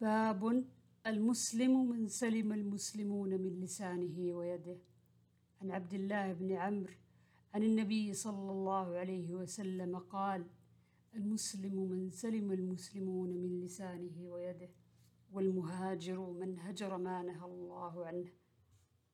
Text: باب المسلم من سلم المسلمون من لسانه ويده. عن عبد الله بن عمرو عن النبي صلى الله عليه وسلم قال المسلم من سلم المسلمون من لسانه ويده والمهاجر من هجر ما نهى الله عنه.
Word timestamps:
باب 0.00 0.64
المسلم 1.06 1.90
من 1.90 2.08
سلم 2.08 2.52
المسلمون 2.52 3.28
من 3.28 3.60
لسانه 3.60 4.34
ويده. 4.34 4.78
عن 5.62 5.70
عبد 5.70 5.94
الله 5.94 6.32
بن 6.32 6.52
عمرو 6.52 6.92
عن 7.54 7.62
النبي 7.62 8.14
صلى 8.14 8.50
الله 8.50 8.96
عليه 8.96 9.34
وسلم 9.34 9.98
قال 9.98 10.46
المسلم 11.14 11.76
من 11.90 12.10
سلم 12.10 12.52
المسلمون 12.52 13.30
من 13.30 13.60
لسانه 13.60 14.16
ويده 14.32 14.70
والمهاجر 15.32 16.30
من 16.30 16.58
هجر 16.58 16.96
ما 16.96 17.22
نهى 17.22 17.44
الله 17.44 18.06
عنه. 18.06 18.28